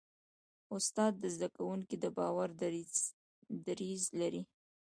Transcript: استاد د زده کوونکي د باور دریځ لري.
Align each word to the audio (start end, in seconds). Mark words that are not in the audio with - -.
استاد 0.75 1.13
د 1.23 1.25
زده 1.35 1.47
کوونکي 1.55 1.95
د 2.03 2.05
باور 2.17 2.49
دریځ 3.65 4.01
لري. 4.19 4.43